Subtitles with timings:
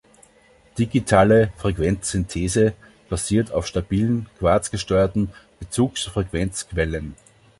[0.79, 2.73] Digitale Frequenzsynthese
[3.07, 7.13] basiert auf stabilen, quarzgesteuerten Bezugsfrequenzquellen.